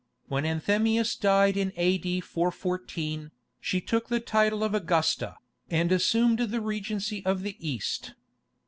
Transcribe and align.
When 0.29 0.45
Anthemius 0.47 1.15
died 1.15 1.55
in 1.55 1.73
A.D. 1.75 2.21
414, 2.21 3.29
she 3.59 3.79
took 3.79 4.07
the 4.09 4.19
title 4.19 4.63
of 4.63 4.73
Augusta, 4.73 5.35
and 5.69 5.91
assumed 5.91 6.39
the 6.39 6.59
regency 6.59 7.23
of 7.23 7.43
the 7.43 7.55
East. 7.59 8.15